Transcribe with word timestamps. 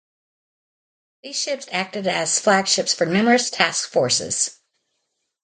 These 1.21 1.39
ships 1.39 1.67
acted 1.71 2.07
as 2.07 2.39
flagships 2.39 2.91
for 2.91 3.05
numerous 3.05 3.51
task 3.51 3.87
forces. 3.87 4.59